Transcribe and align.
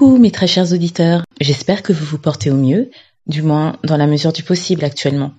Coucou 0.00 0.16
mes 0.16 0.30
très 0.30 0.46
chers 0.46 0.72
auditeurs, 0.72 1.24
j'espère 1.42 1.82
que 1.82 1.92
vous 1.92 2.06
vous 2.06 2.16
portez 2.16 2.50
au 2.50 2.56
mieux, 2.56 2.90
du 3.26 3.42
moins 3.42 3.76
dans 3.84 3.98
la 3.98 4.06
mesure 4.06 4.32
du 4.32 4.42
possible 4.42 4.82
actuellement. 4.82 5.32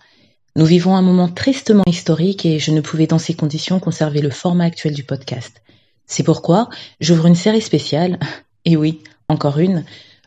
Nous 0.55 0.65
vivons 0.65 0.95
un 0.95 1.01
moment 1.01 1.27
tristement 1.27 1.81
historique 1.87 2.45
et 2.45 2.59
je 2.59 2.69
ne 2.69 2.79
pouvais 2.79 3.07
dans 3.07 3.17
ces 3.17 3.33
conditions 3.33 3.79
conserver 3.79 4.21
le 4.21 4.29
format 4.29 4.65
actuel 4.65 4.93
du 4.93 5.03
podcast. 5.03 5.63
C'est 6.05 6.21
pourquoi 6.21 6.69
j'ouvre 6.99 7.25
une 7.25 7.33
série 7.33 7.59
spéciale, 7.59 8.19
et 8.65 8.77
oui, 8.77 9.01
encore 9.29 9.57
une, 9.57 9.83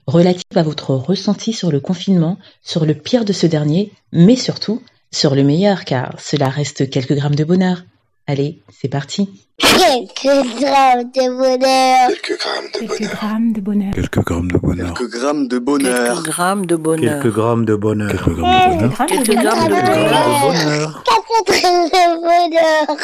relative 0.09 0.43
à 0.57 0.65
votre 0.65 0.91
ressenti 0.97 1.53
sur 1.53 1.71
le 1.71 1.79
confinement, 1.79 2.37
sur 2.61 2.87
le 2.87 2.95
pire 2.95 3.25
de 3.25 3.33
ce 3.33 3.47
dernier, 3.47 3.93
mais 4.11 4.35
surtout 4.35 4.83
sur 5.13 5.37
le 5.37 5.45
meilleur 5.45 5.85
car 5.85 6.19
cela 6.19 6.49
reste 6.49 6.91
quelques 6.91 7.15
grammes 7.15 7.37
de 7.37 7.45
bonheur. 7.45 7.85
Allez, 8.27 8.63
c'est 8.73 8.89
parti. 8.89 9.29
Quelques 9.59 10.25
grammes 10.59 11.11
de 11.15 11.29
bonheur. 11.37 12.09
Quelques 12.09 12.39
grammes 12.39 12.71
de 12.73 12.79
Quelques 12.79 12.99
bonheur. 12.99 13.13
grammes 13.15 13.53
de 13.53 13.61
bonheur. 13.61 14.95
Quelques 14.95 15.11
grammes 15.11 15.47
de 15.47 15.59
bonheur. 15.59 15.95
Quelques 16.03 16.25
grammes 16.25 16.65
de 16.67 16.79
bonheur. 16.79 17.21
Quelques 17.23 17.35
grammes 17.35 17.65
de 17.67 17.77
bonheur. 17.77 18.11
Quelques 18.11 18.25
grammes 18.25 18.55
de 18.57 18.57
bonheur. 18.57 18.97
Quelques 18.97 19.05
grammes 19.05 19.05
de 19.05 19.05
bonheur. 19.05 19.07
Quelques 19.07 19.35
grammes 19.37 19.69
de 19.69 19.75
Quelques 19.77 19.87
bonheur. 19.87 20.15
grammes 20.15 20.29
de 20.29 20.41
bonheur. 20.41 21.05
Quatre 21.05 21.45
grammes 21.61 21.89
de 21.89 22.21
bonheur. 22.21 22.97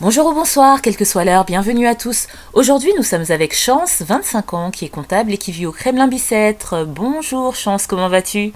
Bonjour 0.00 0.26
ou 0.26 0.34
bonsoir, 0.34 0.82
quelle 0.82 0.96
que 0.96 1.06
soit 1.06 1.24
l'heure, 1.24 1.44
bienvenue 1.46 1.86
à 1.86 1.94
tous. 1.94 2.26
Aujourd'hui, 2.52 2.92
nous 2.98 3.02
sommes 3.02 3.24
avec 3.30 3.54
Chance, 3.54 4.02
25 4.06 4.52
ans, 4.54 4.70
qui 4.70 4.84
est 4.84 4.90
comptable 4.90 5.32
et 5.32 5.38
qui 5.38 5.52
vit 5.52 5.64
au 5.66 5.72
Kremlin 5.72 6.06
Bicêtre. 6.06 6.84
Bonjour 6.86 7.54
Chance, 7.54 7.86
comment 7.86 8.08
vas-tu 8.10 8.52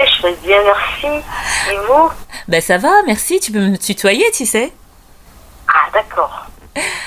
Je 0.00 0.22
vais 0.22 0.34
bien, 0.44 0.58
merci. 0.64 1.06
Et 1.70 1.76
vous? 1.86 2.10
Ben 2.48 2.60
ça 2.60 2.78
va, 2.78 2.90
merci, 3.06 3.38
tu 3.40 3.52
peux 3.52 3.60
me 3.60 3.76
tutoyer, 3.76 4.24
tu 4.32 4.46
sais. 4.46 4.72
Ah, 5.68 5.88
d'accord. 5.92 6.46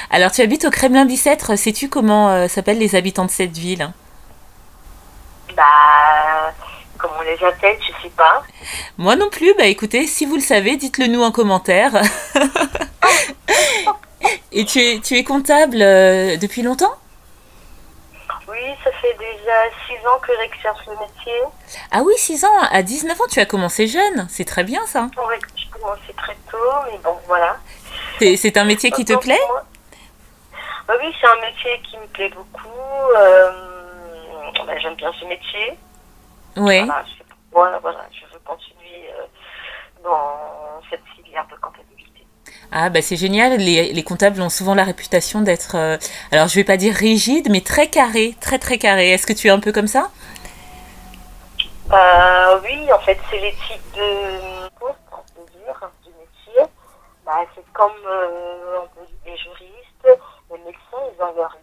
Alors 0.09 0.31
tu 0.31 0.41
habites 0.41 0.65
au 0.65 0.69
Kremlin 0.69 1.05
Bicêtre, 1.05 1.57
sais-tu 1.57 1.89
comment 1.89 2.29
euh, 2.29 2.47
s'appellent 2.47 2.77
les 2.77 2.95
habitants 2.95 3.25
de 3.25 3.31
cette 3.31 3.57
ville 3.57 3.91
Bah, 5.55 6.53
comment 6.97 7.15
on 7.19 7.23
les 7.23 7.43
appelle, 7.43 7.77
je 7.81 8.03
sais 8.03 8.13
pas. 8.15 8.43
Moi 8.97 9.15
non 9.15 9.29
plus, 9.29 9.53
bah 9.57 9.65
écoutez, 9.65 10.07
si 10.07 10.25
vous 10.25 10.35
le 10.35 10.41
savez, 10.41 10.77
dites-le 10.77 11.07
nous 11.07 11.21
en 11.21 11.31
commentaire. 11.31 12.01
et 14.51 14.65
tu 14.65 14.79
es, 14.79 14.99
tu 14.99 15.17
es 15.17 15.23
comptable 15.23 15.81
euh, 15.81 16.37
depuis 16.37 16.61
longtemps? 16.61 16.93
Ça 18.85 18.91
fait 19.01 19.13
déjà 19.15 19.63
6 19.87 20.07
ans 20.07 20.19
que 20.19 20.31
j'exerce 20.39 20.85
le 20.85 20.93
métier. 20.93 21.41
Ah 21.91 22.01
oui, 22.05 22.13
6 22.17 22.45
ans, 22.45 22.59
à 22.71 22.81
19 22.83 23.19
ans 23.19 23.25
tu 23.29 23.39
as 23.41 23.45
commencé 23.45 23.87
jeune, 23.87 24.27
c'est 24.29 24.45
très 24.45 24.63
bien 24.63 24.85
ça. 24.85 25.09
Ouais, 25.27 25.39
je 25.57 25.69
commençais 25.77 26.13
très 26.15 26.35
tôt, 26.49 26.57
mais 26.91 26.97
bon, 26.99 27.17
voilà. 27.27 27.57
C'est 28.19 28.57
un 28.57 28.63
métier 28.63 28.91
qui 28.91 29.03
te 29.03 29.13
plaît 29.15 29.39
moi- 29.49 29.65
Bah 30.87 30.93
oui, 31.01 31.13
c'est 31.19 31.27
un 31.27 31.41
métier 31.41 31.81
qui 31.89 31.97
me 31.97 32.05
plaît 32.07 32.29
beaucoup. 32.29 32.69
euh, 33.17 33.51
bah, 34.65 34.77
J'aime 34.79 34.95
bien 34.95 35.11
ce 35.19 35.25
métier. 35.25 35.77
Oui. 36.57 36.85
Voilà, 36.85 37.03
c'est 37.17 37.25
pourquoi 37.27 37.79
voilà, 37.79 38.05
je 38.13 38.33
veux 38.33 38.39
continuer 38.45 39.09
euh, 39.19 39.25
dans 40.03 40.81
cette 40.89 41.03
filière 41.15 41.45
de 41.47 41.55
comptabilité. 41.57 41.94
Ah 42.71 42.89
bah 42.89 43.01
c'est 43.01 43.15
génial, 43.15 43.57
les, 43.57 43.93
les 43.93 44.03
comptables 44.03 44.41
ont 44.41 44.49
souvent 44.49 44.75
la 44.75 44.83
réputation 44.83 45.41
d'être, 45.41 45.75
euh, 45.75 45.97
alors 46.31 46.47
je 46.47 46.55
vais 46.55 46.63
pas 46.63 46.77
dire 46.77 46.93
rigide, 46.93 47.49
mais 47.49 47.61
très 47.61 47.87
carré, 47.87 48.35
très 48.41 48.59
très 48.59 48.77
carré. 48.77 49.11
Est-ce 49.11 49.25
que 49.25 49.33
tu 49.33 49.47
es 49.47 49.49
un 49.49 49.59
peu 49.59 49.71
comme 49.71 49.87
ça? 49.87 50.09
Bah 51.87 52.59
oui, 52.63 52.91
en 52.91 52.99
fait, 52.99 53.17
c'est 53.29 53.39
l'éthique 53.39 53.81
de 53.95 54.67
poste, 54.79 54.97
on 55.11 55.41
peut 55.41 55.51
du 56.03 56.09
métier. 56.09 56.63
Bah, 57.25 57.45
c'est 57.53 57.63
comme 57.73 57.91
euh, 58.07 58.79
les 59.25 59.37
juristes, 59.37 60.21
les 60.51 60.57
médecins, 60.57 61.03
ils 61.15 61.23
ont 61.23 61.33
leur. 61.37 61.55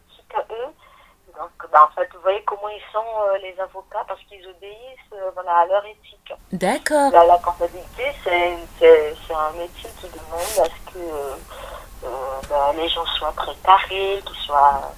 Donc, 1.42 1.70
bah, 1.72 1.88
en 1.90 1.94
fait, 1.96 2.08
vous 2.14 2.20
voyez 2.22 2.40
comment 2.46 2.68
ils 2.68 2.92
sont 2.92 2.98
euh, 3.00 3.38
les 3.38 3.58
avocats 3.60 4.04
parce 4.06 4.20
qu'ils 4.28 4.46
obéissent 4.46 5.12
euh, 5.12 5.30
voilà, 5.34 5.56
à 5.56 5.66
leur 5.66 5.84
éthique. 5.84 6.32
D'accord. 6.52 7.10
La, 7.10 7.24
la 7.24 7.38
comptabilité, 7.38 8.04
c'est 8.22 9.34
un 9.34 9.50
métier 9.58 9.90
qui 10.00 10.06
demande 10.06 10.54
à 10.60 10.66
ce 10.66 10.92
que 10.92 10.98
euh, 10.98 12.08
bah, 12.48 12.72
les 12.76 12.88
gens 12.88 13.04
soient 13.18 13.34
très 13.36 13.56
carrés, 13.64 14.22
qu'ils 14.24 14.46
soient 14.46 14.92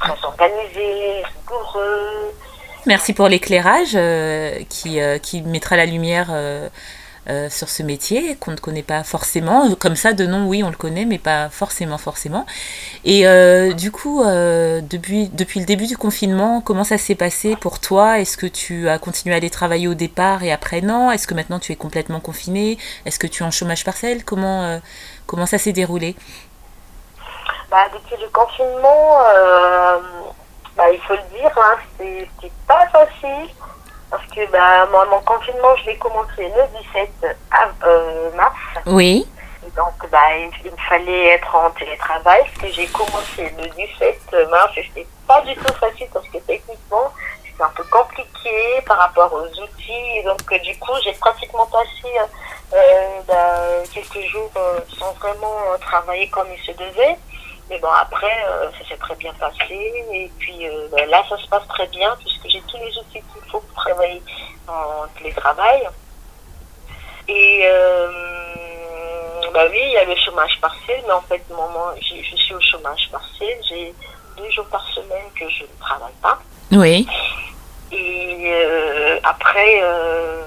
très 0.00 0.24
organisés, 0.24 1.22
rigoureux. 1.24 2.34
Merci 2.86 3.12
pour 3.12 3.28
l'éclairage 3.28 3.98
qui, 4.70 4.98
qui 5.20 5.42
mettra 5.42 5.76
la 5.76 5.84
lumière 5.84 6.30
euh, 7.28 7.48
sur 7.48 7.68
ce 7.68 7.82
métier 7.84 8.34
qu'on 8.36 8.50
ne 8.50 8.56
connaît 8.56 8.82
pas 8.82 9.04
forcément. 9.04 9.72
Comme 9.76 9.94
ça, 9.94 10.12
de 10.12 10.26
nom, 10.26 10.48
oui, 10.48 10.64
on 10.64 10.70
le 10.70 10.76
connaît, 10.76 11.04
mais 11.04 11.18
pas 11.18 11.48
forcément, 11.48 11.98
forcément. 11.98 12.46
Et 13.04 13.26
euh, 13.28 13.72
du 13.72 13.92
coup, 13.92 14.22
euh, 14.22 14.80
depuis, 14.82 15.28
depuis 15.28 15.60
le 15.60 15.66
début 15.66 15.86
du 15.86 15.96
confinement, 15.96 16.60
comment 16.60 16.84
ça 16.84 16.98
s'est 16.98 17.14
passé 17.14 17.54
pour 17.56 17.78
toi? 17.78 18.18
Est-ce 18.18 18.36
que 18.36 18.46
tu 18.46 18.88
as 18.88 18.98
continué 18.98 19.34
à 19.34 19.38
aller 19.38 19.50
travailler 19.50 19.86
au 19.86 19.94
départ 19.94 20.42
et 20.42 20.50
après 20.50 20.80
non? 20.80 21.12
Est-ce 21.12 21.26
que 21.28 21.34
maintenant 21.34 21.60
tu 21.60 21.70
es 21.72 21.76
complètement 21.76 22.18
confiné? 22.20 22.76
Est-ce 23.06 23.18
que 23.18 23.28
tu 23.28 23.42
es 23.42 23.46
en 23.46 23.50
chômage 23.52 23.84
partiel? 23.84 24.24
Comment, 24.24 24.80
comment 25.26 25.46
ça 25.46 25.58
s'est 25.58 25.72
déroulé? 25.72 26.16
Bah, 27.70 27.86
depuis 27.94 28.20
le 28.20 28.28
confinement, 28.30 29.18
bah, 30.76 30.90
il 30.92 31.00
faut 31.00 31.14
le 31.14 31.38
dire, 31.38 31.50
hein, 31.56 31.76
c'est 31.98 32.52
pas 32.66 32.86
facile. 32.88 33.48
Parce 34.12 34.26
que 34.26 34.44
bah, 34.52 34.86
moi, 34.90 35.06
mon 35.10 35.20
confinement, 35.22 35.74
je 35.76 35.86
l'ai 35.86 35.96
commencé 35.96 36.42
le 36.54 36.78
17 36.94 37.10
av- 37.50 37.74
euh, 37.84 38.30
mars. 38.36 38.54
Oui. 38.84 39.26
Donc, 39.74 39.94
bah, 40.10 40.18
il, 40.36 40.70
me 40.70 40.76
fallait 40.88 41.28
être 41.28 41.54
en 41.56 41.70
télétravail. 41.70 42.42
Parce 42.44 42.58
que 42.58 42.68
j'ai 42.76 42.86
commencé 42.88 43.50
le 43.58 43.66
17 43.70 44.50
mars 44.50 44.70
et 44.76 44.82
c'était 44.82 45.06
pas 45.26 45.40
du 45.40 45.54
tout 45.56 45.72
facile 45.80 46.08
parce 46.12 46.28
que 46.28 46.36
techniquement, 46.38 47.10
c'était 47.42 47.62
un 47.64 47.72
peu 47.74 47.84
compliqué 47.84 48.82
par 48.86 48.98
rapport 48.98 49.32
aux 49.32 49.46
outils. 49.62 50.18
Et 50.18 50.22
donc, 50.24 50.40
euh, 50.52 50.58
du 50.58 50.78
coup, 50.78 50.92
j'ai 51.02 51.12
pratiquement 51.14 51.64
passé 51.66 52.12
euh, 52.74 53.20
bah, 53.26 53.60
quelques 53.94 54.26
jours 54.28 54.50
euh, 54.58 54.78
sans 54.98 55.12
vraiment 55.14 55.56
travailler 55.80 56.28
comme 56.28 56.48
il 56.54 56.62
se 56.62 56.72
devait. 56.76 57.16
Bon, 57.82 57.88
après, 57.90 58.32
euh, 58.48 58.70
ça 58.78 58.88
s'est 58.88 58.96
très 58.96 59.16
bien 59.16 59.32
passé. 59.34 59.74
Et 60.14 60.30
puis 60.38 60.68
euh, 60.68 60.88
bah, 60.92 61.04
là, 61.06 61.22
ça 61.28 61.36
se 61.36 61.46
passe 61.48 61.66
très 61.68 61.88
bien 61.88 62.16
puisque 62.20 62.48
j'ai 62.48 62.62
tous 62.62 62.76
les 62.78 62.96
outils 62.98 63.22
qu'il 63.32 63.50
faut 63.50 63.60
pour 63.60 63.74
travailler 63.74 64.22
en 64.68 65.06
télétravail. 65.18 65.88
Et 67.28 67.66
bah 69.52 69.64
oui, 69.70 69.80
il 69.82 69.92
y 69.92 69.96
a 69.98 70.04
le 70.04 70.16
chômage 70.16 70.58
partiel, 70.60 71.02
mais 71.06 71.12
en 71.12 71.20
fait, 71.22 71.42
j'ai- 72.00 72.22
je 72.24 72.36
suis 72.36 72.54
au 72.54 72.60
chômage 72.60 73.08
partiel. 73.10 73.58
J'ai 73.68 73.94
deux 74.38 74.50
jours 74.50 74.66
par 74.66 74.86
semaine 74.94 75.26
que 75.38 75.48
je 75.50 75.64
ne 75.64 75.78
travaille 75.80 76.14
pas. 76.22 76.38
Oui. 76.72 77.06
Et 77.92 78.42
euh, 78.46 79.20
après, 79.24 79.80
euh, 79.82 80.42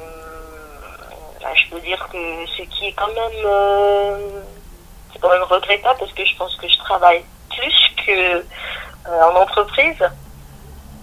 bah, 1.42 1.50
je 1.54 1.70
peux 1.70 1.80
dire 1.82 2.08
que 2.12 2.18
ce 2.58 2.64
qui 2.64 2.88
est 2.88 2.94
quand 2.94 3.14
même, 3.14 3.46
euh, 3.46 4.42
c'est 5.16 5.22
quand 5.22 5.30
même 5.30 5.44
regrettable 5.44 5.98
parce 6.00 6.12
que 6.12 6.26
je 6.26 6.36
pense 6.36 6.56
que 6.56 6.68
je 6.68 6.78
travaille 6.80 7.24
plus 7.50 8.06
que 8.06 8.38
euh, 9.08 9.24
en 9.32 9.36
entreprise. 9.36 9.96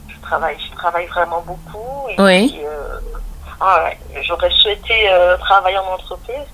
Je 0.08 0.20
travaille, 0.20 0.56
je 0.60 0.76
travaille 0.76 1.06
vraiment 1.06 1.42
beaucoup. 1.46 2.08
Et 2.10 2.20
Oui. 2.20 2.52
puis, 2.52 2.66
euh, 2.66 2.98
ah 3.60 3.84
ouais, 3.84 4.22
j'aurais 4.22 4.50
souhaité 4.50 5.10
euh, 5.10 5.36
travailler 5.38 5.78
en 5.78 5.94
entreprise 5.94 6.46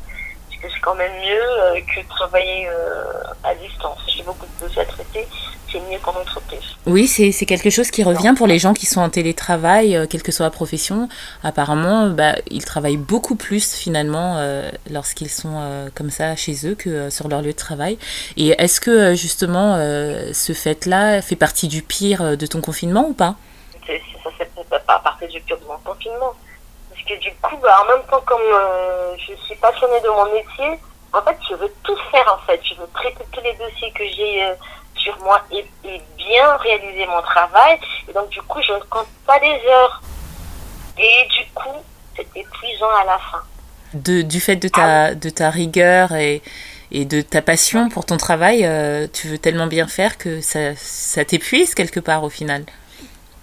c'est 0.63 0.81
quand 0.81 0.95
même 0.95 1.13
mieux 1.21 1.43
euh, 1.63 1.81
que 1.81 2.01
de 2.01 2.09
travailler 2.09 2.69
euh, 2.69 3.13
à 3.45 3.55
distance. 3.55 3.99
J'ai 4.09 4.23
beaucoup 4.23 4.47
de 4.47 4.67
dossiers 4.67 4.83
à 4.83 4.85
traiter, 4.85 5.27
c'est 5.71 5.81
mieux 5.81 5.99
qu'en 6.03 6.13
entreprise. 6.13 6.61
Oui, 6.87 7.07
c'est 7.07 7.33
c'est 7.33 7.47
quelque 7.47 7.71
chose 7.71 7.91
qui 7.91 8.03
revient 8.03 8.35
pour 8.37 8.47
les 8.47 8.59
gens 8.59 8.75
qui 8.75 8.87
sont 8.87 9.01
en 9.01 9.11
télétravail, 9.11 9.97
euh, 9.97 10.07
quelle 10.09 10.23
que 10.23 10.33
soit 10.33 10.47
la 10.47 10.51
profession. 10.51 11.09
Apparemment, 11.43 12.09
bah, 12.09 12.35
ils 12.51 12.65
travaillent 12.65 12.97
beaucoup 12.97 13.37
plus 13.37 13.75
finalement 13.75 14.37
euh, 14.39 14.71
lorsqu'ils 14.91 15.31
sont 15.31 15.57
euh, 15.57 15.89
comme 15.95 16.11
ça 16.11 16.35
chez 16.37 16.67
eux 16.67 16.75
que 16.75 16.89
euh, 16.89 17.11
sur 17.11 17.29
leur 17.29 17.43
lieu 17.43 17.53
de 17.53 17.57
travail. 17.57 17.99
Et 18.37 18.49
est-ce 18.59 18.81
que 18.81 19.15
justement 19.15 19.77
ce 20.33 20.53
fait-là 20.53 21.23
fait 21.23 21.37
partie 21.37 21.69
du 21.69 21.83
pire 21.83 22.37
de 22.37 22.47
ton 22.47 22.61
confinement 22.61 23.07
ou 23.09 23.13
pas? 23.13 23.37
Ça 23.87 24.31
fait 24.37 24.51
peut-être 24.55 24.85
pas 24.85 24.97
à 24.97 24.99
partir 25.01 25.29
du 25.29 25.41
pur 25.41 25.59
de 25.59 25.65
mon 25.65 25.79
confinement. 25.85 26.35
Que 27.09 27.15
du 27.21 27.33
coup, 27.41 27.57
bah, 27.63 27.81
en 27.83 27.87
même 27.87 28.05
temps, 28.11 28.21
comme 28.27 28.43
euh, 28.43 29.17
je 29.17 29.35
suis 29.47 29.55
passionnée 29.57 30.01
de 30.03 30.09
mon 30.09 30.27
métier, 30.27 30.79
en 31.13 31.23
fait, 31.23 31.37
je 31.49 31.55
veux 31.55 31.73
tout 31.83 31.97
faire, 32.11 32.35
en 32.35 32.47
fait. 32.47 32.61
Je 32.63 32.75
veux 32.75 32.89
traiter 32.93 33.25
tous 33.33 33.41
les 33.41 33.55
dossiers 33.55 33.91
que 33.93 34.05
j'ai 34.05 34.45
euh, 34.45 34.55
sur 34.97 35.17
moi 35.21 35.41
et, 35.51 35.65
et 35.85 36.03
bien 36.19 36.57
réaliser 36.59 37.07
mon 37.07 37.23
travail. 37.23 37.79
Et 38.09 38.13
donc, 38.13 38.29
du 38.29 38.43
coup, 38.43 38.61
je 38.63 38.73
ne 38.75 38.81
compte 38.91 39.09
pas 39.27 39.39
les 39.39 39.59
heures. 39.69 40.03
Et 40.99 41.27
du 41.29 41.47
coup, 41.55 41.77
c'est 42.15 42.27
épuisant 42.37 42.91
à 43.01 43.05
la 43.05 43.19
fin. 43.19 43.43
de, 43.95 44.21
Du 44.23 44.41
fait 44.41 44.57
de 44.57 44.69
ta, 44.69 45.15
de 45.15 45.31
ta 45.31 45.49
rigueur 45.49 46.13
et, 46.13 46.43
et 46.91 47.05
de 47.07 47.23
ta 47.23 47.41
passion 47.41 47.89
pour 47.89 48.05
ton 48.05 48.19
travail, 48.19 48.67
euh, 48.67 49.07
tu 49.11 49.29
veux 49.29 49.39
tellement 49.39 49.67
bien 49.69 49.87
faire 49.87 50.19
que 50.19 50.41
ça, 50.43 50.75
ça 50.77 51.25
t'épuise 51.25 51.75
quelque 51.75 52.01
part 52.01 52.23
au 52.25 52.31
final. 52.31 52.65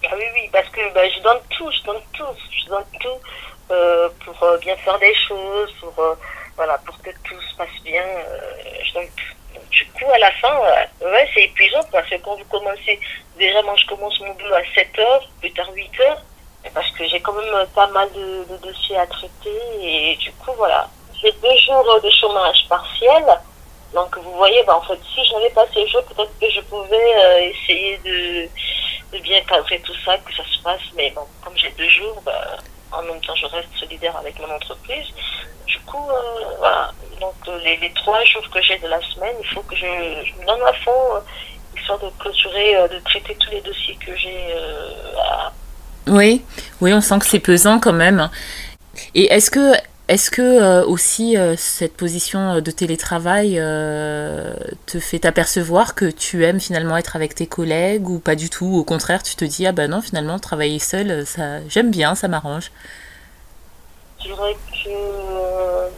Ah 0.04 0.14
oui, 0.16 0.24
oui, 0.34 0.48
parce 0.52 0.68
que 0.68 0.94
bah, 0.94 1.08
je 1.08 1.20
donne 1.22 1.40
tout, 1.50 1.68
je 1.72 1.82
donne 1.82 2.02
tout, 2.12 2.24
je 2.62 2.68
donne 2.68 2.84
tout 3.00 3.18
euh, 3.68 4.08
pour 4.24 4.40
euh, 4.44 4.58
bien 4.58 4.76
faire 4.76 4.96
des 5.00 5.14
choses, 5.14 5.72
pour, 5.80 5.92
euh, 5.98 6.14
voilà, 6.54 6.78
pour 6.86 6.96
que 7.02 7.10
tout 7.24 7.40
se 7.40 7.56
passe 7.56 7.82
bien. 7.82 8.04
Donc, 8.94 9.10
du 9.70 9.84
coup, 9.86 10.08
à 10.12 10.18
la 10.18 10.30
fin, 10.32 10.56
ouais, 10.60 11.28
c'est 11.34 11.44
épuisant 11.44 11.82
parce 11.90 12.08
que 12.08 12.14
quand 12.16 12.36
vous 12.36 12.44
commencez, 12.44 13.00
déjà, 13.36 13.62
moi, 13.62 13.74
je 13.76 13.86
commence 13.86 14.20
mon 14.20 14.32
boulot 14.34 14.54
à 14.54 14.62
7 14.72 14.98
heures, 15.00 15.28
plus 15.40 15.52
tard 15.52 15.68
8 15.74 16.00
heures, 16.00 16.22
parce 16.72 16.88
que 16.92 17.08
j'ai 17.08 17.18
quand 17.20 17.32
même 17.32 17.66
pas 17.74 17.88
mal 17.88 18.08
de, 18.12 18.56
dossiers 18.58 18.98
à 18.98 19.06
traiter 19.06 19.60
et 19.80 20.16
du 20.16 20.30
coup, 20.32 20.52
voilà. 20.56 20.88
J'ai 21.20 21.32
deux 21.32 21.56
jours 21.66 22.00
de 22.00 22.10
chômage 22.10 22.66
partiel. 22.68 23.24
Donc, 23.94 24.16
vous 24.18 24.32
voyez, 24.32 24.62
bah, 24.62 24.76
en 24.76 24.82
fait, 24.82 24.98
si 25.12 25.24
je 25.24 25.32
n'avais 25.32 25.50
pas 25.50 25.66
ces 25.74 25.88
jours, 25.88 26.04
peut-être 26.04 26.38
que 26.38 26.50
je 26.50 26.60
pouvais 26.60 27.50
essayer 27.50 27.98
de, 27.98 28.48
de 29.16 29.22
bien 29.22 29.40
cadrer 29.40 29.80
tout 29.80 29.94
ça, 30.04 30.16
que 30.18 30.32
ça 30.34 30.44
se 30.44 30.62
passe. 30.62 30.82
Mais 30.94 31.10
bon, 31.10 31.26
comme 31.42 31.56
j'ai 31.56 31.70
deux 31.70 31.88
jours, 31.88 32.22
bah, 32.24 32.58
en 32.96 33.02
même 33.02 33.20
temps, 33.20 33.34
je 33.34 33.46
reste 33.46 33.68
solidaire 33.78 34.16
avec 34.16 34.38
mon 34.40 34.54
entreprise. 34.54 35.06
Du 35.66 35.78
coup, 35.80 36.08
euh, 36.08 36.54
voilà. 36.58 36.92
Donc, 37.20 37.34
euh, 37.48 37.58
les, 37.64 37.92
trois 37.94 38.22
jours 38.24 38.48
que 38.50 38.60
j'ai 38.62 38.78
de 38.78 38.88
la 38.88 39.00
semaine, 39.02 39.34
il 39.40 39.48
faut 39.48 39.62
que 39.62 39.76
je, 39.76 39.86
me 39.86 40.46
donne 40.46 40.62
à 40.62 40.72
fond, 40.84 41.14
euh, 41.14 41.20
histoire 41.76 41.98
de 41.98 42.10
clôturer, 42.18 42.74
de 42.88 42.98
traiter 43.00 43.34
tous 43.36 43.50
les 43.50 43.60
dossiers 43.60 43.96
que 44.04 44.16
j'ai 44.16 44.54
à 45.18 45.52
Oui, 46.06 46.44
oui, 46.80 46.92
on 46.92 47.00
sent 47.00 47.18
que 47.18 47.26
c'est 47.26 47.40
pesant 47.40 47.78
quand 47.80 47.92
même. 47.92 48.30
Et 49.14 49.32
est-ce 49.32 49.50
que, 49.50 49.74
est-ce 50.08 50.30
que 50.30 50.42
euh, 50.42 50.86
aussi 50.86 51.36
euh, 51.36 51.56
cette 51.56 51.96
position 51.96 52.60
de 52.60 52.70
télétravail 52.70 53.58
euh, 53.58 54.54
te 54.86 55.00
fait 55.00 55.20
t'apercevoir 55.20 55.94
que 55.94 56.04
tu 56.06 56.44
aimes 56.44 56.60
finalement 56.60 56.96
être 56.96 57.16
avec 57.16 57.34
tes 57.34 57.46
collègues 57.46 58.08
ou 58.08 58.18
pas 58.18 58.36
du 58.36 58.48
tout? 58.48 58.76
Au 58.76 58.84
contraire, 58.84 59.22
tu 59.22 59.36
te 59.36 59.44
dis, 59.44 59.66
ah 59.66 59.72
bah 59.72 59.88
non, 59.88 60.00
finalement, 60.00 60.38
travailler 60.38 60.78
seul, 60.78 61.26
ça, 61.26 61.66
j'aime 61.68 61.90
bien, 61.90 62.14
ça 62.14 62.28
m'arrange. 62.28 62.70
Je 64.20 64.28
dirais 64.28 64.56
que 64.72 64.88
euh. 64.88 65.88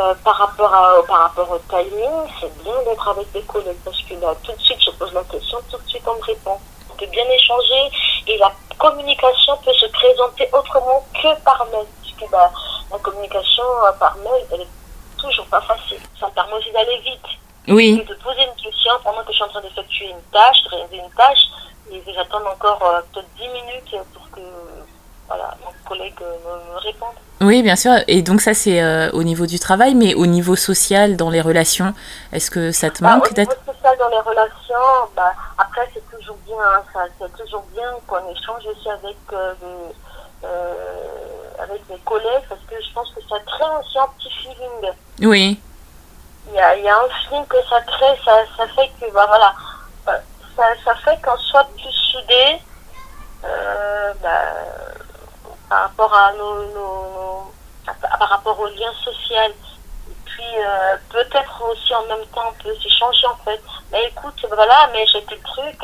Euh, 0.00 0.14
par 0.24 0.36
rapport 0.36 0.72
à 0.72 1.02
par 1.06 1.18
rapport 1.24 1.50
au 1.50 1.58
timing, 1.68 2.08
c'est 2.40 2.62
bien 2.62 2.72
d'être 2.86 3.08
avec 3.08 3.30
des 3.32 3.42
collègues 3.42 3.76
parce 3.84 4.00
que 4.02 4.14
là 4.14 4.34
tout 4.42 4.52
de 4.52 4.60
suite 4.60 4.78
je 4.80 4.90
pose 4.92 5.12
la 5.12 5.22
question, 5.24 5.58
tout 5.70 5.76
de 5.76 5.88
suite 5.88 6.02
on 6.06 6.14
me 6.16 6.22
répond. 6.22 6.56
Peut 7.00 7.06
bien 7.06 7.24
échanger 7.30 7.90
et 8.26 8.36
la 8.38 8.52
communication 8.78 9.56
peut 9.64 9.72
se 9.72 9.86
présenter 9.86 10.48
autrement 10.52 11.02
que 11.14 11.40
par 11.42 11.66
mail. 11.72 11.86
Parce 12.02 12.14
que 12.20 12.30
bah, 12.30 12.52
la 12.92 12.98
communication 12.98 13.64
euh, 13.86 13.92
par 13.98 14.14
mail, 14.18 14.44
elle 14.52 14.60
est 14.60 14.68
toujours 15.18 15.46
pas 15.46 15.62
facile. 15.62 15.98
Ça 16.20 16.26
me 16.26 16.32
permet 16.32 16.52
aussi 16.54 16.70
d'aller 16.72 16.98
vite. 16.98 17.26
Oui, 17.68 18.04
de 18.06 18.14
poser 18.14 18.42
une 18.42 18.62
question 18.62 18.92
pendant 19.04 19.20
que 19.22 19.28
je 19.30 19.34
suis 19.36 19.44
en 19.44 19.48
train 19.48 19.60
d'effectuer 19.60 20.06
une 20.10 20.22
tâche, 20.32 20.62
de 20.64 20.68
réaliser 20.76 20.96
une 20.96 21.10
tâche, 21.12 21.44
et 21.92 22.02
j'attends 22.14 22.38
encore 22.46 22.80
euh, 22.82 23.00
peut-être 23.12 23.28
10 23.38 23.48
minutes 23.48 23.94
pour 24.14 24.30
que 24.32 24.40
voilà, 25.28 25.54
mon 25.64 25.70
collègue 25.88 26.14
euh, 26.22 26.34
me, 26.44 26.74
me 26.74 26.78
réponde. 26.80 27.14
oui, 27.42 27.62
bien 27.62 27.76
sûr. 27.76 27.92
Et 28.08 28.22
donc 28.22 28.40
ça, 28.40 28.54
c'est 28.54 28.82
euh, 28.82 29.10
au 29.12 29.22
niveau 29.22 29.46
du 29.46 29.60
travail, 29.60 29.94
mais 29.94 30.14
au 30.14 30.26
niveau 30.26 30.56
social, 30.56 31.16
dans 31.16 31.30
les 31.30 31.40
relations, 31.40 31.94
est-ce 32.32 32.50
que 32.50 32.72
ça 32.72 32.90
te 32.90 33.02
Bah, 33.02 33.14
manque 33.16 33.32
d'être... 33.34 33.56
dans 34.00 34.08
les 34.08 34.18
relations, 34.20 35.10
bah, 35.14 35.32
après 35.58 35.88
c'est 35.92 36.08
toujours 36.10 36.36
bien, 36.46 36.56
hein, 36.58 36.82
ça, 36.92 37.04
c'est 37.18 37.32
toujours 37.36 37.62
bien 37.74 37.92
qu'on 38.08 38.26
échange 38.30 38.64
aussi 38.66 38.88
avec, 38.90 39.16
euh, 39.32 39.54
euh, 40.42 41.50
avec 41.58 41.86
des 41.86 41.98
collègues 42.00 42.44
parce 42.48 42.62
que 42.62 42.80
je 42.80 42.92
pense 42.94 43.12
que 43.12 43.20
ça 43.28 43.36
crée 43.40 43.76
aussi 43.78 43.98
un 43.98 44.08
petit 44.18 44.30
feeling. 44.42 44.90
Oui, 45.20 45.60
Il 46.48 46.54
y 46.54 46.58
a, 46.60 46.76
y 46.78 46.88
a 46.88 46.96
un 46.96 47.08
feeling 47.28 47.46
que 47.46 47.62
ça 47.68 47.80
crée, 47.82 48.18
ça, 48.24 48.42
ça 48.56 48.66
fait 48.68 48.90
que, 48.98 49.10
bah 49.12 49.26
voilà, 49.28 49.54
euh, 50.08 50.18
ça, 50.56 50.64
ça 50.82 50.94
fait 51.04 51.20
qu'on 51.22 51.36
soit 51.36 51.64
plus 51.76 51.92
soudés 51.92 52.62
euh, 53.44 54.14
bah, 54.22 54.42
par 55.68 55.80
rapport 55.82 56.14
à 56.14 56.32
nos, 56.32 56.62
nos, 56.72 57.10
nos- 57.12 57.54
à- 57.86 58.16
par 58.18 58.28
rapport 58.30 58.58
au 58.58 58.66
lien 58.68 58.92
social. 59.04 59.52
Et 60.40 60.42
puis 60.42 60.58
euh, 60.58 60.96
peut-être 61.10 61.62
aussi 61.70 61.94
en 61.94 62.06
même 62.06 62.26
temps 62.34 62.42
on 62.48 62.62
peut 62.62 62.74
s'échanger 62.82 63.26
en 63.26 63.44
fait. 63.44 63.60
Mais 63.92 64.06
écoute, 64.08 64.46
voilà, 64.48 64.88
mais 64.92 65.06
j'ai 65.06 65.22
tel 65.24 65.38
truc. 65.40 65.78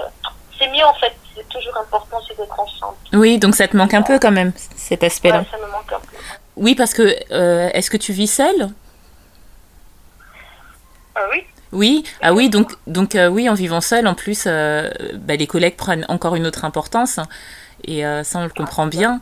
C'est 0.59 0.69
mieux 0.69 0.85
en 0.85 0.95
fait, 0.95 1.15
c'est 1.35 1.49
toujours 1.49 1.77
important 1.77 2.19
c'est 2.27 2.37
d'être 2.37 2.59
ensemble. 2.59 2.97
oui, 3.13 3.39
donc 3.39 3.55
ça 3.55 3.69
te 3.69 3.77
manque 3.77 3.93
un 3.95 4.03
peu 4.03 4.19
quand 4.19 4.31
même, 4.31 4.53
cet 4.77 5.05
aspect-là. 5.05 5.41
Ouais, 5.41 5.47
ça 5.51 5.59
me 5.59 5.71
manque 5.71 5.93
un 5.93 6.01
peu. 6.01 6.17
Oui, 6.57 6.75
parce 6.75 6.95
que 6.95 7.15
euh, 7.33 7.69
est-ce 7.75 7.91
que 7.91 7.99
tu 7.99 8.13
vis 8.13 8.27
seule? 8.29 8.71
Ah 11.15 11.27
oui 11.31 11.45
Oui, 11.73 12.05
ah 12.23 12.33
oui, 12.33 12.49
donc, 12.49 12.73
donc 12.87 13.15
euh, 13.15 13.29
oui, 13.29 13.49
en 13.51 13.55
vivant 13.55 13.83
seul, 13.83 14.07
en 14.07 14.15
plus, 14.15 14.45
euh, 14.47 14.89
bah, 15.15 15.37
les 15.37 15.47
collègues 15.47 15.77
prennent 15.77 16.07
encore 16.09 16.35
une 16.37 16.47
autre 16.47 16.65
importance, 16.65 17.21
et 17.85 18.07
euh, 18.07 18.23
ça, 18.25 18.39
on 18.39 18.45
le 18.45 18.51
comprend 18.51 18.87
bien. 18.87 19.21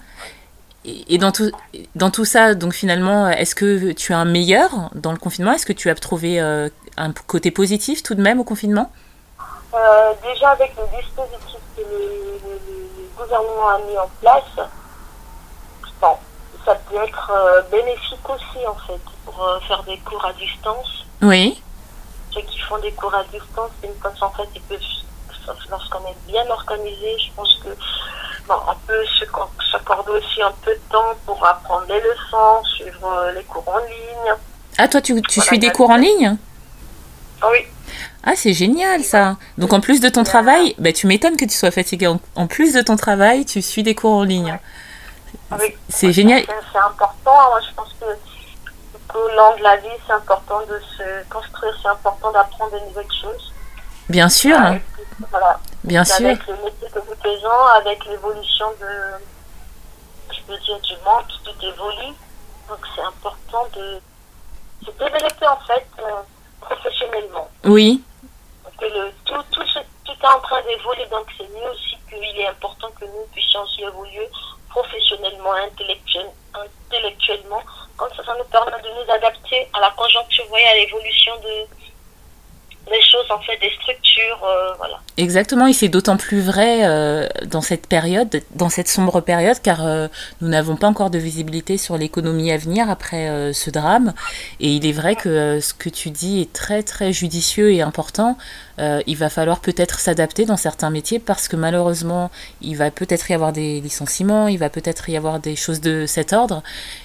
Et, 0.85 1.15
et 1.15 1.19
dans 1.19 1.33
tout, 1.33 1.51
dans 1.95 2.11
tout 2.11 2.25
ça, 2.25 2.55
donc 2.55 2.73
finalement, 2.75 3.29
est-ce 3.29 3.55
que 3.55 3.93
tu 3.93 4.13
as 4.13 4.19
un 4.19 4.25
meilleur 4.27 4.91
dans 4.95 5.13
le 5.13 5.19
confinement? 5.19 5.53
Est-ce 5.53 5.67
que 5.67 5.73
tu 5.73 5.89
as 5.91 5.95
trouvé 5.95 6.41
euh, 6.41 6.69
un 6.97 7.13
côté 7.27 7.51
positif 7.51 8.03
tout 8.03 8.15
de 8.15 8.23
même 8.23 8.39
au 8.41 8.45
confinement? 8.45 8.91
Euh, 9.75 10.13
déjà 10.23 10.51
avec 10.51 10.73
le 10.77 10.85
dispositif 11.01 11.59
que 11.77 11.81
le, 11.81 12.39
le- 12.45 12.61
le 12.69 13.09
gouvernement 13.17 13.69
a 13.71 13.79
mis 13.79 13.99
en 13.99 14.09
place, 14.21 14.69
bon, 16.01 16.17
ça 16.65 16.75
peut 16.75 16.97
être 17.03 17.33
euh, 17.35 17.63
bénéfique 17.73 18.29
aussi 18.29 18.67
en 18.69 18.75
fait 18.87 19.01
pour 19.25 19.35
faire 19.67 19.83
des 19.85 19.99
cours 19.99 20.25
à 20.25 20.33
distance. 20.35 21.05
Oui, 21.23 21.61
Ceux 22.33 22.43
qui 22.43 22.59
font 22.61 22.79
des 22.79 22.93
cours 22.93 23.15
à 23.15 23.25
distance, 23.25 23.71
c'est 23.81 23.89
une 23.89 23.95
façon 23.95 24.27
en 24.27 24.31
fait, 24.31 24.49
ils 24.55 24.61
peuvent, 24.63 24.79
lorsqu'on 25.71 26.07
est 26.09 26.17
bien 26.29 26.45
organisé, 26.51 27.17
je 27.19 27.33
pense 27.35 27.55
que 27.65 27.71
bon, 28.49 28.55
on 28.69 28.75
peut 28.87 29.05
s'accorder 29.73 30.11
aussi 30.13 30.43
un 30.43 30.53
peu 30.65 30.73
de 30.73 30.81
temps 30.91 31.15
pour 31.27 31.45
apprendre 31.47 31.85
les 31.89 32.01
leçons, 32.01 32.65
suivre 32.77 33.07
euh, 33.07 33.33
les 33.33 33.43
cours 33.45 33.67
en 33.69 33.79
ligne. 33.79 34.35
Ah, 34.79 34.89
toi, 34.89 35.01
tu, 35.01 35.15
tu 35.23 35.41
Voilà, 35.41 35.47
suis 35.47 35.59
des 35.59 35.71
cours 35.71 35.91
en 35.91 35.97
ligne? 35.97 36.37
Ah 37.43 37.47
oui, 37.51 37.67
Ah, 38.25 38.33
c'est 38.35 38.53
génial 38.55 39.03
ça. 39.05 39.37
Donc 39.59 39.73
en 39.73 39.81
plus 39.81 40.01
de 40.01 40.09
ton 40.09 40.25
travail, 40.25 40.75
bah, 40.79 40.93
tu 40.93 41.07
m'étonnes 41.07 41.37
que 41.37 41.45
tu 41.45 41.55
sois 41.55 41.71
fatigué. 41.71 42.07
En, 42.35 42.47
plus 42.47 42.73
de 42.75 42.81
ton 42.83 42.97
travail, 42.97 43.45
tu 43.45 43.61
suis 43.63 43.83
des 43.83 43.95
cours 43.95 44.15
en 44.15 44.25
ligne. 44.25 44.59
oui. 45.53 45.77
C'est 45.89 46.13
génial. 46.13 46.43
C'est 46.73 46.79
important. 46.79 47.51
Moi, 47.51 47.61
je 47.69 47.75
pense 47.75 47.95
que 48.01 48.07
tout 48.07 49.19
au 49.19 49.29
long 49.37 49.57
de 49.57 49.63
la 49.63 49.77
vie, 49.77 49.89
c'est 50.07 50.13
important 50.13 50.61
de 50.69 50.81
se 50.97 51.29
construire, 51.33 51.75
c'est 51.83 51.89
important 51.89 52.33
d'apprendre 52.33 52.73
de 52.73 52.79
nouvelles 52.89 53.13
choses. 53.21 53.53
Bien 54.09 54.29
sûr, 54.29 54.59
voilà. 55.31 55.61
Bien 55.85 56.05
sûr. 56.05 56.27
Avec 56.27 56.47
le 56.47 56.57
métier 56.65 56.89
que 56.91 56.99
nous 56.99 57.17
faisons, 57.23 57.65
avec 57.77 58.05
l'évolution 58.07 58.67
de, 58.81 59.25
je 60.35 60.41
peux 60.43 60.59
dire, 60.59 60.81
du 60.81 60.95
monde, 61.05 61.25
tout 61.45 61.67
évolue. 61.67 62.15
Donc, 62.69 62.79
c'est 62.95 63.03
important 63.03 63.67
de 63.77 64.01
se 64.85 64.91
développer, 64.93 65.47
en 65.47 65.59
fait, 65.67 65.87
euh, 66.01 66.23
professionnellement. 66.61 67.49
Oui, 67.65 68.03
Que 68.79 68.87
le, 68.87 69.13
tout, 69.25 69.43
tout, 69.53 69.67
ce- 69.69 69.79
tout 70.05 70.13
est 70.21 70.27
en 70.27 70.41
train 70.41 70.63
d'évoluer, 70.63 71.07
donc 71.07 71.27
c'est 71.39 71.49
mieux 71.51 71.71
aussi 71.71 71.97
qu'il 72.09 72.41
est 72.41 72.47
important 72.49 72.89
que 72.99 73.05
nous 73.05 73.27
puissions 73.33 73.63
aussi 73.63 73.83
évoluer 73.83 74.29
professionnellement, 74.71 75.53
intellectuel, 75.53 76.27
intellectuellement. 76.55 77.63
Comme 77.97 78.13
ça, 78.17 78.25
ça 78.25 78.35
nous 78.37 78.45
permet 78.45 78.73
de 78.83 78.89
nous 78.89 79.11
adapter 79.13 79.69
à 79.75 79.81
la 79.81 79.91
conjoncture, 79.91 80.45
vous 80.45 80.51
voyez, 80.51 80.67
à 80.67 80.75
l'évolution 80.75 81.37
de, 81.41 81.67
des 82.91 83.03
choses, 83.03 83.31
en 83.31 83.41
fait, 83.41 83.59
des 83.61 83.73
structures, 83.81 84.05
euh, 84.45 84.75
exactement. 85.17 85.67
Et 85.67 85.73
c'est 85.73 85.89
d'autant 85.89 86.17
plus 86.17 86.41
vrai 86.41 86.81
euh, 86.85 87.27
dans 87.47 87.61
cette 87.61 87.87
période, 87.87 88.43
dans 88.55 88.69
cette 88.69 88.89
sombre 88.89 89.21
période, 89.21 89.57
car 89.63 89.87
euh, 89.87 90.09
nous 90.41 90.49
n'avons 90.49 90.77
pas 90.77 90.87
encore 90.87 91.11
de 91.11 91.19
visibilité 91.19 91.79
sur 91.79 91.97
l'économie 91.97 92.53
à 92.53 92.57
venir 92.57 92.91
après 92.91 93.53
ce 93.53 93.71
drame. 93.71 94.13
Et 94.61 94.69
il 94.77 94.87
est 94.87 94.93
vrai 94.93 95.17
que 95.17 95.61
ce 95.61 95.73
que 95.75 95.89
tu 95.89 96.11
dis 96.11 96.43
est 96.43 96.53
très 96.53 96.83
très 96.83 97.13
judicieux 97.13 97.73
et 97.73 97.83
important. 97.83 98.37
Il 98.79 99.17
va 99.17 99.31
falloir 99.31 99.61
peut-être 99.61 100.01
s'adapter 100.01 100.47
dans 100.47 100.57
certains 100.57 100.91
métiers 100.91 101.19
parce 101.19 101.49
que 101.49 101.57
malheureusement, 101.57 102.31
il 102.61 102.77
va 102.77 102.91
peut-être 102.91 103.31
y 103.31 103.35
avoir 103.35 103.53
des 103.53 103.81
licenciements, 103.81 104.49
il 104.49 104.59
va 104.59 104.69
peut-être 104.69 105.09
y 105.09 105.17
avoir 105.17 105.39
des 105.39 105.57
choses 105.57 105.81
de 105.81 106.07
cet 106.07 106.33
ordre. 106.33 106.63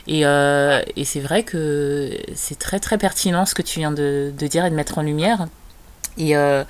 Et, 0.08 0.22
et 0.22 1.06
c'est 1.06 1.20
vrai 1.20 1.44
que 1.44 2.12
c'est 2.36 2.58
très 2.58 2.80
très 2.80 2.98
pertinent 2.98 3.46
ce 3.46 3.54
que 3.54 3.62
tu 3.62 3.80
viens 3.80 3.92
de 3.92 4.32
dire 4.40 4.66
et 4.66 4.70
de 4.70 4.76
mettre 4.76 4.98
en 4.98 5.04
lumière. 5.04 5.48
Et 6.20 6.36
euh, 6.36 6.66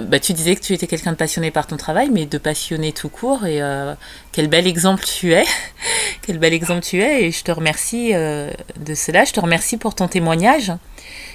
bah, 0.00 0.18
tu 0.18 0.32
disais 0.32 0.56
que 0.56 0.60
tu 0.60 0.72
étais 0.72 0.86
quelqu'un 0.86 1.12
de 1.12 1.16
passionné 1.16 1.50
par 1.50 1.66
ton 1.66 1.76
travail, 1.76 2.08
mais 2.10 2.24
de 2.24 2.38
passionné 2.38 2.92
tout 2.92 3.10
court. 3.10 3.44
Et 3.44 3.62
euh, 3.62 3.94
quel 4.32 4.48
bel 4.48 4.66
exemple 4.66 5.04
tu 5.04 5.34
es, 5.34 5.44
quel 6.22 6.38
bel 6.38 6.54
exemple 6.54 6.80
tu 6.80 7.02
es. 7.02 7.24
Et 7.24 7.30
je 7.30 7.44
te 7.44 7.52
remercie 7.52 8.14
euh, 8.14 8.50
de 8.76 8.94
cela. 8.94 9.24
Je 9.24 9.34
te 9.34 9.40
remercie 9.40 9.76
pour 9.76 9.94
ton 9.94 10.08
témoignage. 10.08 10.72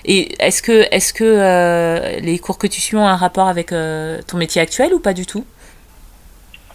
Et 0.05 0.35
est-ce 0.43 0.63
que, 0.63 2.19
les 2.19 2.39
cours 2.39 2.57
que 2.57 2.67
tu 2.67 2.81
suis 2.81 2.97
ont 2.97 3.07
un 3.07 3.15
rapport 3.15 3.47
avec 3.47 3.69
ton 3.69 4.37
métier 4.37 4.61
actuel 4.61 4.93
ou 4.93 4.99
pas 4.99 5.13
du 5.13 5.27
tout? 5.27 5.45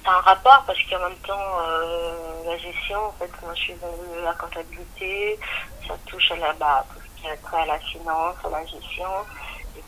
Un 0.07 0.21
rapport 0.21 0.63
parce 0.67 0.79
qu'en 0.89 1.01
même 1.01 1.19
temps, 1.27 1.35
la 2.47 2.57
gestion, 2.59 2.99
en 2.99 3.13
fait, 3.19 3.31
moi 3.43 3.53
je 3.55 3.61
suis 3.61 3.75
dans 3.81 4.25
la 4.25 4.35
comptabilité, 4.35 5.39
ça 5.89 5.95
touche 6.07 6.31
à 6.33 6.37
la, 6.37 6.53
bah, 6.53 6.85
tout 6.93 7.01
ce 7.01 7.23
qui 7.23 7.27
est 7.27 7.37
trait 7.37 7.63
à 7.63 7.67
la 7.67 7.79
finance, 7.79 8.37
à 8.45 8.51
la 8.51 8.65
gestion. 8.67 9.09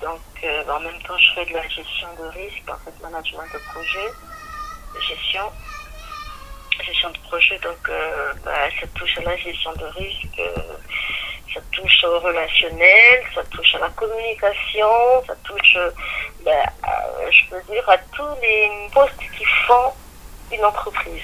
Donc, 0.02 0.20
euh, 0.44 0.62
en 0.70 0.80
même 0.80 1.00
temps, 1.02 1.16
je 1.18 1.32
fais 1.34 1.46
de 1.46 1.52
la 1.54 1.66
gestion 1.68 2.08
de 2.18 2.28
risque, 2.28 2.68
en 2.68 2.76
fait, 2.84 3.02
management 3.02 3.46
de 3.52 3.58
projet, 3.72 4.12
gestion, 5.00 5.42
gestion 6.84 7.10
de 7.10 7.18
projet. 7.28 7.58
Donc, 7.58 7.88
euh, 7.88 8.32
bah, 8.44 8.68
ça 8.80 8.86
touche 8.94 9.18
à 9.18 9.22
la 9.22 9.36
gestion 9.36 9.72
de 9.72 9.84
risque. 9.86 10.38
euh, 10.38 10.76
ça 11.54 11.60
touche 11.72 12.04
au 12.04 12.18
relationnel, 12.20 13.22
ça 13.34 13.42
touche 13.44 13.74
à 13.76 13.78
la 13.78 13.88
communication, 13.90 15.24
ça 15.26 15.34
touche, 15.42 15.76
à- 15.76 17.30
je 17.30 17.48
peux 17.48 17.62
dire, 17.72 17.88
à 17.88 17.96
tous 17.96 18.28
les 18.42 18.70
postes 18.92 19.14
qui 19.38 19.44
font 19.66 19.92
une 20.52 20.62
entreprise. 20.64 21.22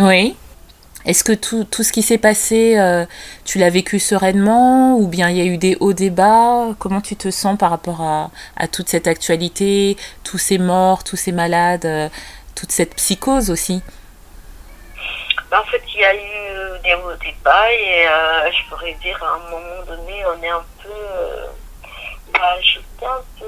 Oui. 0.00 0.36
Est-ce 1.06 1.22
que 1.22 1.32
tout, 1.32 1.64
tout 1.64 1.82
ce 1.82 1.92
qui 1.92 2.02
s'est 2.02 2.16
passé, 2.18 2.78
euh, 2.78 3.04
tu 3.44 3.58
l'as 3.58 3.68
vécu 3.68 3.98
sereinement 3.98 4.96
ou 4.96 5.06
bien 5.06 5.28
il 5.28 5.36
y 5.36 5.40
a 5.42 5.44
eu 5.44 5.58
des 5.58 5.76
hauts, 5.80 5.92
des 5.92 6.08
bas? 6.08 6.68
Comment 6.78 7.02
tu 7.02 7.14
te 7.14 7.30
sens 7.30 7.58
par 7.58 7.68
rapport 7.68 8.00
à, 8.00 8.30
à 8.56 8.68
toute 8.68 8.88
cette 8.88 9.06
actualité, 9.06 9.98
tous 10.22 10.38
ces 10.38 10.56
morts, 10.56 11.04
tous 11.04 11.16
ces 11.16 11.32
malades, 11.32 11.84
euh, 11.84 12.08
toute 12.54 12.72
cette 12.72 12.94
psychose 12.94 13.50
aussi? 13.50 13.82
Ben, 15.50 15.58
en 15.58 15.64
fait, 15.64 15.82
il 15.94 16.00
y 16.00 16.04
a 16.04 16.14
eu 16.14 16.80
des 16.82 16.94
hauts, 16.94 17.14
des 17.20 17.34
bas 17.44 17.70
et 17.70 18.08
euh, 18.08 18.50
je 18.50 18.70
pourrais 18.70 18.94
dire 18.94 19.22
à 19.22 19.34
un 19.34 19.50
moment 19.50 19.82
donné, 19.86 20.24
on 20.24 20.42
est 20.42 20.48
un 20.48 20.64
peu, 20.82 20.88
ben, 22.32 22.40
j'étais 22.62 23.06
un 23.06 23.22
peu, 23.38 23.46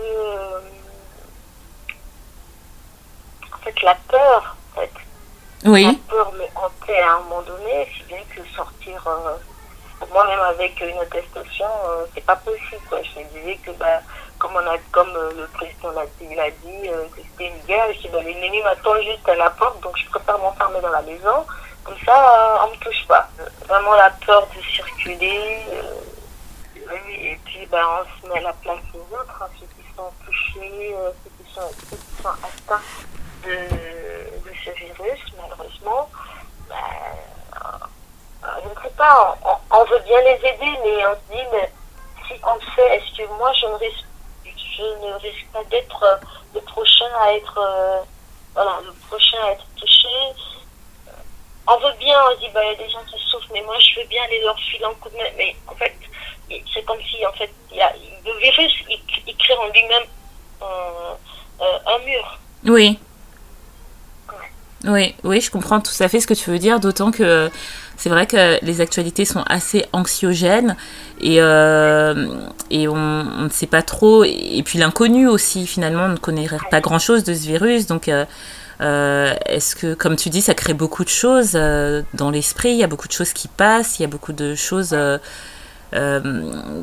en 3.51 3.59
fait, 3.65 3.83
la 3.83 3.95
peur, 4.09 4.57
en 4.77 4.81
fait. 4.81 4.91
La 5.65 5.95
peur 6.09 6.33
me 6.33 6.45
hantait 6.55 7.01
à 7.01 7.15
un 7.15 7.21
moment 7.21 7.41
donné, 7.43 7.89
si 7.97 8.05
bien 8.05 8.19
que 8.29 8.47
sortir, 8.55 9.03
euh, 9.07 9.37
moi-même 10.13 10.41
avec 10.41 10.79
une 10.81 10.99
attestation, 10.99 11.67
euh, 11.89 12.05
c'est 12.15 12.25
pas 12.25 12.37
possible. 12.37 12.83
Je 12.91 13.21
me 13.21 13.25
disais 13.25 13.57
que, 13.65 13.71
bah, 13.73 14.01
comme, 14.39 14.53
on 14.55 14.59
a, 14.59 14.77
comme 14.93 15.11
euh, 15.17 15.33
le 15.35 15.47
président 15.47 15.91
l'a 15.93 16.05
dit, 16.21 16.89
que 16.89 17.21
c'était 17.23 17.49
une 17.49 17.67
guerre, 17.67 17.87
je 17.95 18.01
dis, 18.01 18.09
bah, 18.09 18.23
l'ennemi 18.23 18.63
m'attend 18.63 19.01
juste 19.01 19.27
à 19.29 19.35
la 19.35 19.51
porte, 19.51 19.81
donc 19.81 19.97
je 19.97 20.07
préfère 20.11 20.39
m'enfermer 20.39 20.81
dans 20.81 20.91
la 20.91 21.03
maison. 21.03 21.47
Comme 21.83 21.99
ça, 22.05 22.63
on 22.65 22.71
me 22.71 22.77
touche 22.77 23.07
pas. 23.09 23.29
Vraiment 23.67 23.95
la 23.95 24.11
peur 24.11 24.47
de 24.55 24.63
circuler. 24.63 25.63
et 27.09 27.39
puis, 27.47 27.67
bah, 27.71 28.03
on 28.03 28.27
se 28.27 28.33
met 28.33 28.39
à 28.41 28.43
la 28.43 28.53
place 28.53 28.83
des 28.93 28.99
autres, 28.99 29.43
hein, 29.43 29.49
ceux 29.59 29.67
qui 29.67 29.97
sont 29.97 30.13
touchés, 30.25 30.95
ceux, 31.25 31.45
qui 31.45 31.53
sont, 31.55 31.71
ceux 31.91 31.97
qui 31.97 32.23
sont 32.23 32.29
atteints 32.29 32.83
de, 33.47 34.53
ce 34.65 34.71
virus, 34.71 35.21
malheureusement, 35.37 36.09
ben, 36.69 36.75
euh, 38.45 38.49
je 38.63 38.69
ne 38.69 38.83
sais 38.83 38.95
pas, 38.97 39.37
on, 39.71 39.85
veut 39.85 40.01
bien 40.01 40.21
les 40.23 40.49
aider, 40.49 40.79
mais 40.85 41.07
on 41.07 41.15
se 41.15 41.37
dit, 41.37 41.45
mais 41.53 41.71
si 42.27 42.41
on 42.45 42.55
le 42.55 42.61
fait, 42.75 42.97
est-ce 42.97 43.17
que 43.17 43.29
moi 43.39 43.53
je 43.53 43.67
ne 43.67 43.75
risque, 43.75 44.05
je 44.45 44.83
ne 44.83 45.15
risque 45.15 45.47
pas 45.53 45.63
d'être 45.65 46.21
le 46.55 46.61
prochain 46.63 47.09
à 47.21 47.35
être, 47.35 47.59
euh, 47.59 48.01
voilà, 48.55 48.81
prochain 49.09 49.39
à 49.45 49.53
être 49.53 49.67
touché? 49.77 50.09
Euh, 51.09 51.13
On 51.69 51.77
veut 51.79 51.95
bien, 51.99 52.19
on 52.31 52.39
dit, 52.41 52.49
bah, 52.53 52.65
il 52.65 52.73
y 52.73 52.75
a 52.75 52.85
des 52.85 52.91
gens 52.91 53.05
qui 53.05 53.19
souffrent, 53.31 53.53
mais 53.53 53.63
moi 53.63 53.79
je 53.79 54.01
veux 54.01 54.07
bien 54.07 54.25
aller 54.25 54.41
leur 54.41 54.59
filer 54.59 54.85
un 54.85 54.95
coup 54.95 55.09
de 55.11 55.17
main, 55.17 55.31
mais 55.37 55.55
en 55.69 55.75
fait, 55.75 55.95
c'est 56.73 56.83
comme 56.85 57.01
si, 57.03 57.25
en 57.25 57.33
fait, 57.33 57.51
y 57.73 57.81
a, 57.81 57.93
le 58.25 58.33
virus, 58.39 58.73
il, 58.89 59.37
crée 59.37 59.55
en 59.55 59.69
lui-même 59.69 60.05
un 61.87 61.99
mur. 61.99 62.39
oui. 62.65 62.99
Oui, 64.87 65.15
oui, 65.25 65.41
je 65.41 65.51
comprends 65.51 65.81
tout 65.81 65.93
à 66.01 66.09
fait 66.09 66.21
ce 66.21 66.27
que 66.27 66.35
tu 66.35 66.51
veux 66.51 66.59
dire, 66.59 66.81
d'autant 66.81 67.11
que 67.11 67.51
c'est 67.97 68.11
vrai 68.11 68.27
que 68.27 68.65
les 68.65 68.81
actualités 68.81 69.25
sont 69.25 69.43
assez 69.47 69.87
anxiogènes 69.93 70.77
et, 71.21 71.41
euh, 71.41 72.27
et 72.71 72.87
on, 72.89 73.25
ne 73.25 73.49
sait 73.49 73.67
pas 73.67 73.83
trop. 73.83 74.25
Et 74.25 74.63
puis 74.65 74.79
l'inconnu 74.79 75.27
aussi, 75.27 75.67
finalement, 75.67 76.05
on 76.05 76.11
ne 76.11 76.17
connaît 76.17 76.49
pas 76.71 76.81
grand-chose 76.81 77.25
de 77.25 77.35
ce 77.35 77.47
virus. 77.47 77.87
Donc, 77.87 78.09
euh, 78.09 78.25
euh, 78.83 79.35
est-ce 79.47 79.75
que, 79.75 79.95
comme 79.95 80.17
tu 80.17 80.29
dis, 80.29 80.43
ça 80.43 80.55
crée 80.55 80.75
beaucoup 80.75 81.05
de 81.05 81.09
choses 81.09 81.53
dans 81.53 82.31
l'esprit, 82.31 82.71
il 82.71 82.79
y 82.79 82.85
a 82.85 82.89
beaucoup 82.89 83.09
de 83.09 83.13
choses 83.13 83.33
qui 83.33 83.49
passent, 83.49 83.99
il 83.99 84.03
y 84.03 84.05
a 84.05 84.09
beaucoup 84.09 84.35
de 84.35 84.55
choses 84.55 84.95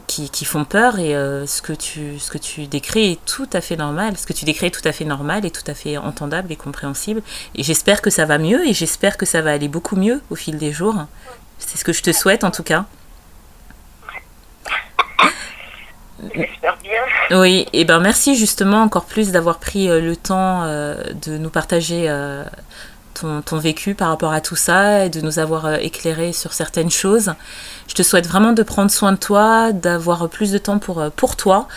qui, 0.07 0.29
qui 0.29 0.45
font 0.45 0.65
peur 0.65 0.99
et 0.99 1.15
euh, 1.15 1.45
ce, 1.45 1.61
que 1.61 1.73
tu, 1.73 2.19
ce 2.19 2.31
que 2.31 2.37
tu 2.37 2.67
décris 2.67 3.11
est 3.11 3.25
tout 3.25 3.49
à 3.53 3.61
fait 3.61 3.75
normal. 3.75 4.17
Ce 4.17 4.25
que 4.25 4.33
tu 4.33 4.45
décris 4.45 4.67
est 4.67 4.71
tout 4.71 4.87
à 4.87 4.91
fait 4.91 5.05
normal 5.05 5.45
et 5.45 5.51
tout 5.51 5.63
à 5.67 5.73
fait 5.73 5.97
entendable 5.97 6.51
et 6.51 6.55
compréhensible. 6.55 7.21
Et 7.55 7.63
j'espère 7.63 8.01
que 8.01 8.09
ça 8.09 8.25
va 8.25 8.37
mieux 8.37 8.67
et 8.67 8.73
j'espère 8.73 9.17
que 9.17 9.25
ça 9.25 9.41
va 9.41 9.51
aller 9.51 9.67
beaucoup 9.67 9.95
mieux 9.95 10.21
au 10.29 10.35
fil 10.35 10.57
des 10.57 10.71
jours. 10.71 11.05
C'est 11.59 11.77
ce 11.77 11.83
que 11.83 11.93
je 11.93 12.01
te 12.01 12.11
souhaite 12.11 12.43
en 12.43 12.51
tout 12.51 12.63
cas. 12.63 12.85
J'espère 16.33 16.77
bien. 16.77 17.01
Oui, 17.39 17.65
et 17.73 17.85
ben 17.85 17.99
merci 17.99 18.35
justement 18.35 18.81
encore 18.81 19.05
plus 19.05 19.31
d'avoir 19.31 19.59
pris 19.59 19.89
euh, 19.89 19.99
le 19.99 20.15
temps 20.15 20.63
euh, 20.63 20.95
de 21.25 21.37
nous 21.37 21.49
partager 21.49 22.05
euh, 22.07 22.43
ton, 23.23 23.41
ton 23.41 23.57
vécu 23.57 23.95
par 23.95 24.09
rapport 24.09 24.33
à 24.33 24.41
tout 24.41 24.55
ça 24.55 25.05
et 25.05 25.09
de 25.09 25.21
nous 25.21 25.39
avoir 25.39 25.65
euh, 25.65 25.77
éclairé 25.77 26.33
sur 26.33 26.53
certaines 26.53 26.91
choses. 26.91 27.33
Je 27.87 27.93
te 27.93 28.03
souhaite 28.03 28.27
vraiment 28.27 28.51
de 28.51 28.63
prendre 28.63 28.91
soin 28.91 29.13
de 29.13 29.17
toi, 29.17 29.71
d'avoir 29.71 30.29
plus 30.29 30.51
de 30.51 30.57
temps 30.57 30.79
pour, 30.79 30.99
euh, 30.99 31.09
pour 31.09 31.35
toi, 31.35 31.67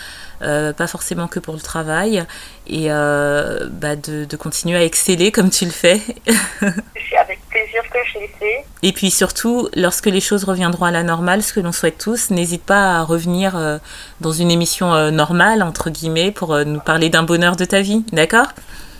euh, 0.43 0.71
pas 0.71 0.85
forcément 0.85 1.27
que 1.27 1.39
pour 1.39 1.55
le 1.55 1.59
travail, 1.59 2.23
et 2.67 2.91
euh, 2.91 3.67
bah, 3.71 3.95
de, 3.95 4.25
de 4.25 4.37
continuer 4.37 4.77
à 4.77 4.83
exceller 4.83 5.31
comme 5.31 5.49
tu 5.49 5.65
le 5.65 5.71
fais. 5.71 5.99
C'est 6.59 7.17
avec 7.17 7.39
plaisir 7.49 7.81
que 7.91 7.97
je 8.13 8.19
l'ai 8.19 8.31
fait. 8.39 8.65
Et 8.83 8.91
puis 8.91 9.09
surtout, 9.09 9.67
lorsque 9.75 10.05
les 10.05 10.21
choses 10.21 10.43
reviendront 10.43 10.85
à 10.85 10.91
la 10.91 11.01
normale, 11.01 11.41
ce 11.41 11.53
que 11.53 11.59
l'on 11.59 11.71
souhaite 11.71 11.97
tous, 11.97 12.29
n'hésite 12.29 12.63
pas 12.63 12.97
à 12.97 13.03
revenir 13.03 13.55
euh, 13.55 13.79
dans 14.21 14.31
une 14.31 14.51
émission 14.51 15.11
normale, 15.11 15.63
entre 15.63 15.89
guillemets, 15.89 16.31
pour 16.31 16.55
nous 16.65 16.81
parler 16.81 17.09
d'un 17.09 17.23
bonheur 17.23 17.55
de 17.55 17.65
ta 17.65 17.81
vie, 17.81 18.03
d'accord 18.11 18.47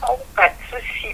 Oh, 0.09 0.13
pas 0.35 0.47
de 0.47 0.53
souci. 0.69 0.75
pas 0.75 0.79
de 0.79 0.85
souci. 0.85 1.06